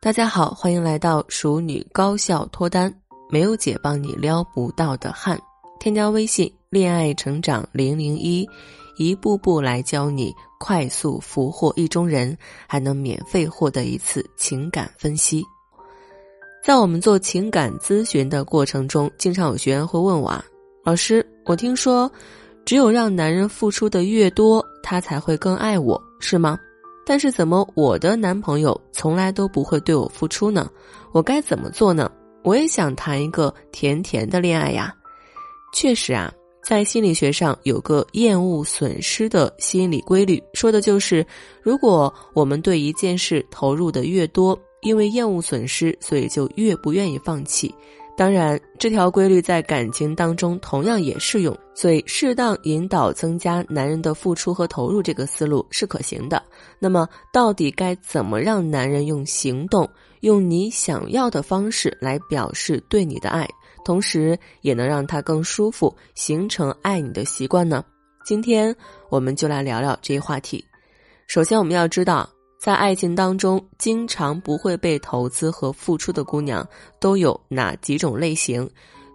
[0.00, 2.94] 大家好，欢迎来到熟女高效脱单，
[3.28, 5.36] 没有姐帮你撩不到的汉。
[5.80, 8.48] 添加微信“恋爱成长零零一”，
[8.96, 12.38] 一步步来教你快速俘获意中人，
[12.68, 15.42] 还能免费获得一次情感分析。
[16.62, 20.44] 在我们做情感咨询的过程中，经常有学员会问我：“啊，
[20.84, 22.08] 老师，我听说，
[22.64, 26.56] 只有让男人付出的越多，他才会更爱我，是吗？”
[27.08, 30.70] 但是怎么我的男朋友从来都不会对我付出呢？
[31.10, 32.12] 我该怎么做呢？
[32.42, 34.94] 我也想谈一个甜甜的恋爱呀。
[35.72, 36.30] 确实啊，
[36.62, 41.26] 在心理学上有个厌恶损失的心理规律，说的就是
[41.62, 47.74] 如果我们对一件事投入的越多，因为厌恶损失，所以就越不愿意放弃。
[48.18, 56.42] 当然，这条规律在感情当中同样也适用，所以适当引导增加男人的付出和投入这个思路是可行的。
[56.80, 59.88] 那么，到底该怎么让男人用行动、
[60.22, 63.48] 用你想要的方式来表示对你的爱，
[63.84, 67.84] 同时也能让他更舒服，形成爱你的习惯呢？
[68.26, 68.74] 今天
[69.10, 70.64] 我们就来聊聊这一话题。
[71.28, 72.28] 首先，我们要知道。
[72.58, 76.66] 在爱情当中，经常不会被投资和付出的姑娘
[76.98, 78.68] 都有哪几种类型？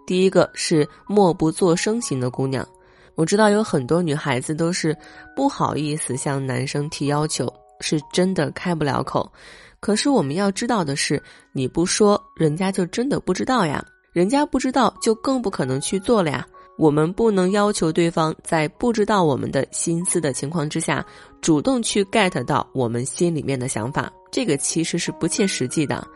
[0.06, 2.66] 第一个是默不作声型的姑娘。
[3.14, 4.96] 我知道有很多女孩子都是
[5.36, 9.30] 不好意思向男生提要求，是真的开不了口。
[9.78, 11.22] 可是我们要知道的是，
[11.52, 13.84] 你不说，人家就真的不知道呀。
[14.12, 16.46] 人家不知道，就更不可能去做了呀。
[16.76, 21.04] 我们不能要求对方在不知道我们的心思的情况之下，
[21.40, 26.06] 主动去 get 到我们心里面的想法，这个其实是不切实际的。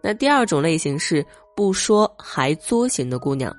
[0.00, 3.54] 那第二种类型是不说还作型的姑娘，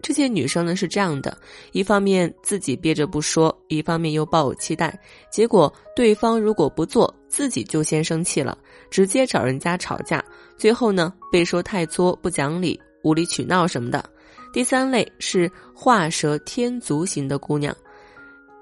[0.00, 1.36] 这些女生呢是这样的：
[1.72, 4.98] 一方面自己憋着不说，一方面又抱有期待，
[5.30, 8.56] 结果对方如果不做，自己就先生气了，
[8.88, 10.24] 直接找人家吵架，
[10.56, 14.08] 最后呢被说太作、不讲理、无理取闹什么的。
[14.54, 17.76] 第三类是画蛇添足型的姑娘，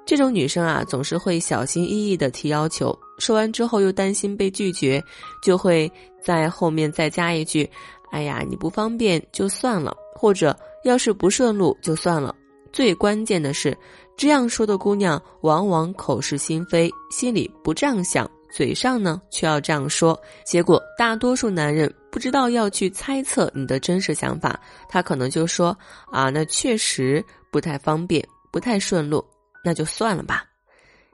[0.06, 5.04] 这种女生啊，总是会小心翼翼的提要求，说完之后又担心被拒绝，
[5.42, 5.92] 就会
[6.25, 7.69] 在后面再加一句
[8.10, 12.34] ：“哎呀，你不方便就算了，或者要是不顺路就算了。”
[12.72, 13.76] 最关键的是，
[14.16, 18.26] 这样说的姑娘往往口是心非，心里不这样想。
[18.54, 25.76] 嘴上呢却要这样说，结果大多数男人不知道要去猜测你的真实想法，他可能就说
[26.10, 29.24] 啊，那确实不太方便，不太顺路，
[29.64, 30.44] 那就算了吧。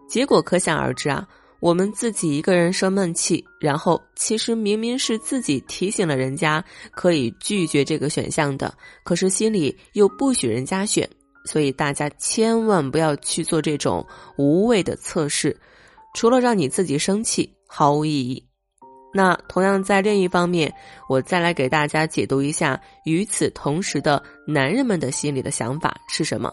[0.09, 1.28] 结果可想而知啊，
[1.60, 8.75] 我们自己一个人生闷气，然后其实明明是自己提醒了人家可以拒绝这个选项的，
[9.05, 11.09] 可是心里又不许人家选，
[11.44, 14.05] 所以大家千万不要去做这种
[14.37, 15.56] 无谓的测试。
[16.19, 18.45] 除了让你自己生气，毫无意义。
[19.15, 20.75] 那同样在另一方面，
[21.09, 26.53] 我再来给大家解读一下，与此同时的男人们的心里的想法是什么。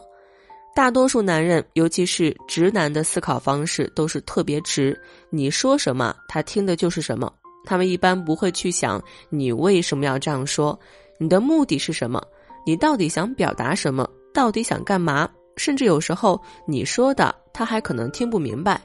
[0.76, 4.96] 大多数男人，尤其是直男的思考方式都是特别直，
[5.32, 7.34] 你说什么，他听的就是什么。
[7.66, 10.80] 他们一般不会去想你为什么要这样说，
[11.18, 12.24] 你的目的是什么，
[12.68, 15.28] 你到底想表达什么，到底想干嘛？
[15.58, 18.80] 甚至有时候你说的，他还可能听不明白。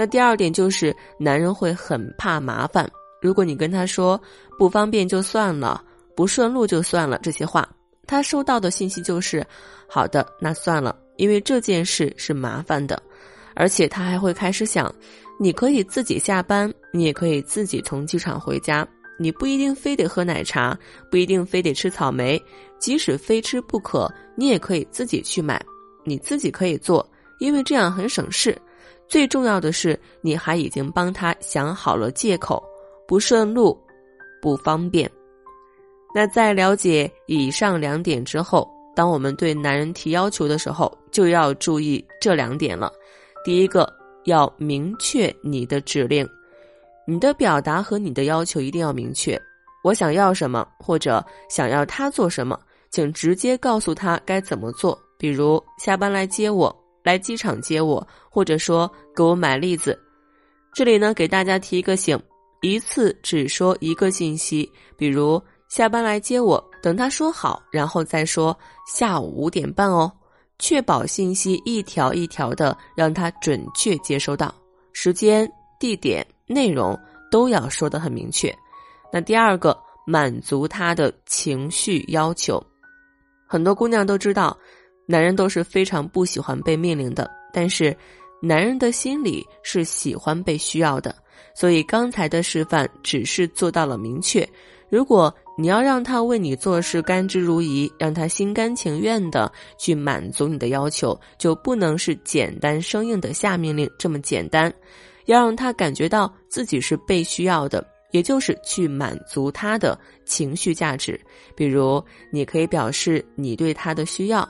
[0.00, 2.90] 那第二点就是，男人会很怕麻烦。
[3.20, 4.18] 如果你跟他说
[4.58, 5.84] 不方便就算了，
[6.16, 7.68] 不顺路就算了这些话，
[8.06, 9.46] 他收到的信息就是
[9.86, 13.02] 好的，那算了，因为这件事是麻烦的，
[13.54, 14.90] 而且他还会开始想，
[15.38, 18.88] 你可以自己下班，你也可以自己从机场回家，
[19.18, 20.74] 你不一定非得喝奶茶，
[21.10, 22.42] 不一定非得吃草莓，
[22.78, 25.62] 即使非吃不可，你也可以自己去买，
[26.04, 27.06] 你自己可以做，
[27.38, 28.56] 因为这样很省事。
[29.10, 32.62] 最重要的是，你还已经帮他想好了借口，
[33.08, 33.76] 不顺路，
[34.40, 35.10] 不方便。
[36.14, 42.92] 那在了解以上两点之后，当我们对男人提要求的时候，就要注意这两点了。
[43.44, 43.92] 第一个，
[44.26, 46.24] 要明确你的指令，
[47.04, 49.36] 你的表达和你的要求一定要明确。
[49.82, 52.56] 我想要什么，或者想要他做什么，
[52.90, 54.96] 请直接告诉他该怎么做。
[55.18, 56.79] 比如下班来接我。
[57.02, 59.98] 来机场接我，或者说给我买栗子。
[60.72, 62.18] 这里呢，给大家提一个醒：
[62.60, 68.56] 一次只说一个信息，比如下班来接我，等他说好，然后再说
[68.86, 70.10] 下午五点半哦，
[70.58, 74.54] 确保信息一条一条的让他准确接收到，
[74.92, 76.98] 时间、地点、内容
[77.30, 78.54] 都要说的很明确。
[79.12, 79.76] 那第二个，
[80.06, 82.62] 满足他的情绪要求，
[83.46, 84.56] 很多姑娘都知道。
[85.10, 87.96] 男人都是非常不喜欢被命令的，但是，
[88.40, 91.12] 男人的心里是喜欢被需要的，
[91.52, 94.48] 所以刚才的示范只是做到了明确。
[94.88, 104.72] 如果你要让他为你做事甘之如饴，让他心甘情愿的去满足你的要求，就不能是简单生硬的下命令这么简单，
[105.26, 111.20] 要让他感觉到自己是被需要的，也就是去满足他的情绪价值。
[111.56, 112.00] 比如，
[112.32, 114.48] 你可以表示你对他的需要：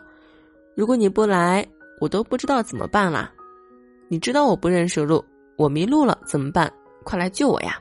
[0.77, 1.67] 如果你不来，
[2.01, 3.31] 我都不知道怎么办啦。
[4.09, 5.25] 你知道我不认识路，
[5.57, 6.73] 我迷路了怎么办？
[7.05, 7.79] 快来救我呀！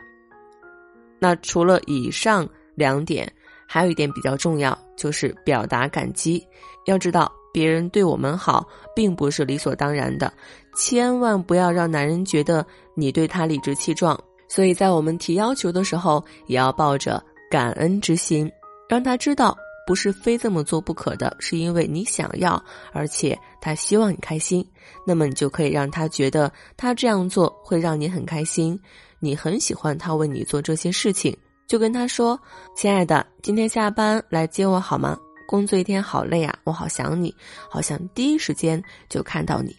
[1.19, 3.31] 那除了以上两点，
[3.67, 6.45] 还有一点比较重要，就是表达感激。
[6.85, 8.65] 要知道，别人对我们好，
[8.95, 10.31] 并不是理所当然的，
[10.75, 12.65] 千万不要让男人觉得
[12.95, 14.19] 你对他理直气壮。
[14.47, 18.51] 所以在我们提要求的时候，也要抱着感恩之心，
[18.87, 19.55] 让他知道
[19.89, 22.63] 不是非这么做不可的，是因为你想要，
[22.93, 24.63] 而且他希望你开心。
[25.03, 28.79] 那么你就可以让他觉得他这样做会让你很开心。
[29.19, 31.35] 你很喜欢他为你做这些事情，
[31.67, 32.39] 就跟他说
[32.77, 35.17] ：“亲爱的，今天下班来接我好吗？
[35.47, 37.33] 工作一天好累啊，我好想你，
[37.67, 39.75] 好想第一时间就看到你。”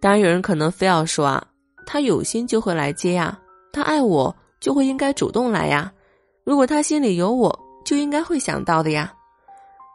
[0.00, 1.46] 当然，有人可能非要说啊，
[1.84, 3.38] 他有心就会来接呀，
[3.70, 5.92] 他爱我就会应该主动来呀。
[6.42, 9.12] 如果他心里有我，就应该会想到的呀。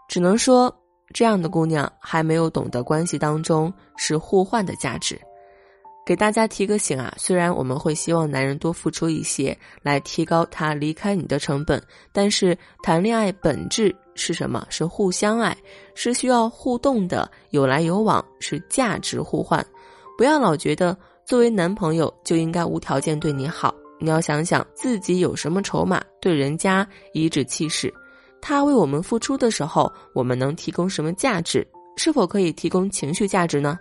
[0.08, 0.74] 只能说，
[1.14, 5.20] 这样的姑娘还没有懂得关系当中是互换的价值。
[6.06, 11.80] 给大家提个醒啊，虽然我们会希望男人多付出一些来提高他离开你的成本，
[12.12, 14.66] 但是谈恋爱本质是什么？
[14.72, 15.56] 是互相爱，
[15.94, 19.64] 是需要互动的，有来有往，是价值互换。
[20.18, 27.94] 不要老觉得作为男朋友就应该无条件对你好，你要想想自己有什么筹码对人家颐指气使。
[28.42, 31.68] 他为我们付出的时候，我们能提供什么价值？
[31.98, 33.78] 是否可以提供情绪价值呢？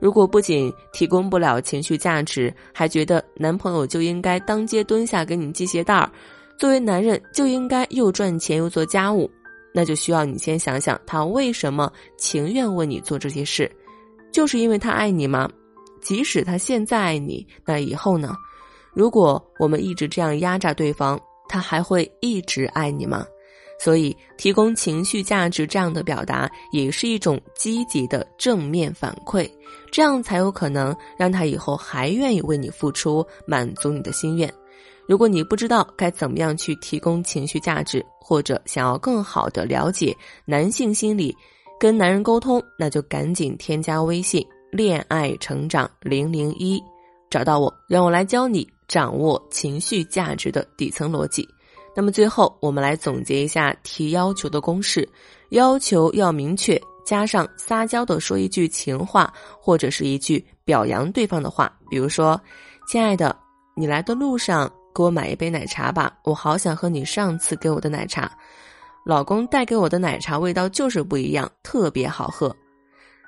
[0.00, 6.10] 如果不仅提供不了情绪价值，还觉得男朋友就应该当街蹲下给你系鞋带儿，
[6.58, 9.30] 作为男人就应该又赚钱又做家务，
[9.72, 13.70] 那就需要你先想想他为什么情愿为你做这些事，
[14.32, 15.48] 就是因为他爱你吗？
[16.00, 18.34] 即使他现在爱你，那以后呢？
[18.92, 23.26] 如果我们一直这样压榨对方，他还会一直爱你吗？
[23.82, 29.50] 所以，提供情绪价值这样的表达也是一种积极的正面反馈，
[29.90, 34.52] 这样才有可能让他以后还愿意为你付出，满足你的心愿。
[35.08, 40.14] 如果你不知道该怎么样去提供情绪价值，或者想要更好的了解
[40.44, 41.34] 男性心理，
[41.80, 46.78] 跟男人沟通，那就赶紧添加微信“恋爱成长零零一”，
[47.30, 51.48] 找到我，让我来教你掌握情绪价值的底层逻辑。
[51.94, 55.08] 那么最后，我们来总结一下提要求的公式：
[55.50, 62.40] 要求要明确，加上撒娇的说一句情话，或者是一句表扬对方的话，比如说
[62.90, 63.36] ：“亲爱的，
[63.76, 68.28] 你来的路上给我买一杯奶茶吧，我好想喝你上次给我的奶茶。”
[69.06, 72.54] 老公带给我的奶茶味道就是不一样，特别好喝。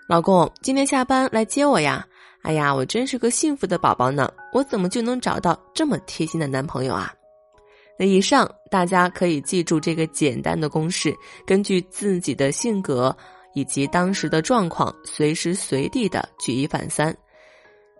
[0.09, 2.05] 老公，今天下班来接我呀？
[2.43, 7.15] 哎呀，我真是个幸福的宝宝呢，我怎么就能找到这么贴心的男朋友啊？
[7.99, 11.15] 那以上大家可以记住这个简单的公式，
[11.47, 13.17] 根据自己的性格
[13.55, 17.17] 以及当时的状况，随时随地的举一反三。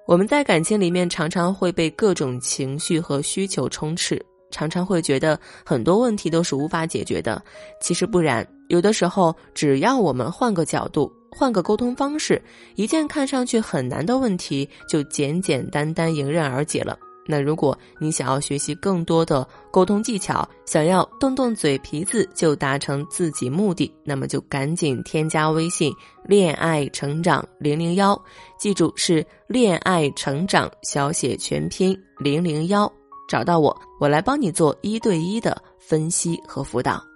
[0.09, 7.41] 我们在感情里面常常会被各种情绪和需求充斥，常常会觉得很多问题都是无法解决的。
[7.81, 12.41] 其实不然，有的时候只要我们换个角度，换个沟通方式，
[12.75, 16.99] 一件看上去很难的问题就简简单单迎刃而解了。
[17.25, 25.93] 那如果你想要学习更多的沟通技巧，想要动动嘴皮子就达成自己目的，那么就赶紧添加微信
[26.27, 28.21] “恋爱成长零零幺”，
[28.59, 32.93] 记住是“恋爱成长”小写全拼零零幺，
[33.29, 37.12] 找到我，我来帮你做一对一的分析和辅导。